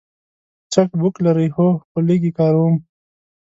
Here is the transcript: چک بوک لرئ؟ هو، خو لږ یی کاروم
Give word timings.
چک 0.71 0.89
بوک 0.99 1.15
لرئ؟ 1.25 1.47
هو، 1.55 1.67
خو 1.87 1.97
لږ 2.07 2.21
یی 2.25 2.31
کاروم 2.37 2.75